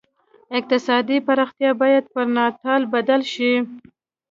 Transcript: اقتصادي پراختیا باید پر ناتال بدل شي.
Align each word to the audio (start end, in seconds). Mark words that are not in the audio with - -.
اقتصادي 0.57 1.17
پراختیا 1.27 1.71
باید 1.81 2.03
پر 2.13 2.25
ناتال 2.35 2.81
بدل 2.93 3.21
شي. 3.33 3.51